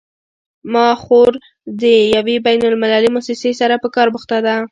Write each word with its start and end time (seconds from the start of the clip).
زما 0.65 0.87
خور 1.03 1.31
د 1.81 1.83
یوې 2.15 2.37
بین 2.47 2.61
المللي 2.69 3.09
مؤسسې 3.15 3.51
سره 3.61 3.75
په 3.83 3.87
کار 3.95 4.07
بوخته 4.13 4.37
ده 4.45 4.55